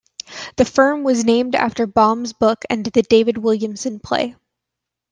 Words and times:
The 0.57 0.65
firm 0.65 1.03
was 1.03 1.25
named 1.25 1.53
after 1.53 1.85
Baum's 1.85 2.33
book 2.33 2.65
and 2.71 2.83
the 2.83 3.03
David 3.03 3.37
Williamson 3.37 3.99
play. 3.99 4.35